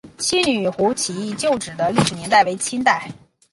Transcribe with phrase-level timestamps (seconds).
[0.17, 3.11] 七女湖起义旧址的历史年代为清代。